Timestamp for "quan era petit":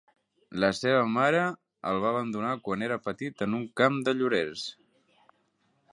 2.69-3.47